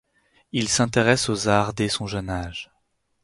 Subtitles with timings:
[0.51, 2.71] Il s’intéresse aux arts dès son jeune âge.